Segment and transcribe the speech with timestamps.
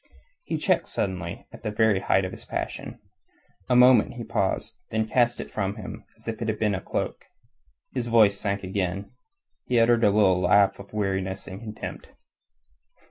[0.45, 2.99] He checked suddenly at the very height of his passion.
[3.69, 6.81] A moment he paused, then cast it from him as if it had been a
[6.81, 7.25] cloak.
[7.93, 9.11] His voice sank again.
[9.67, 12.09] He uttered a little laugh of weariness and contempt.